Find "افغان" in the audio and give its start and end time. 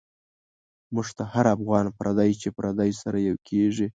1.55-1.85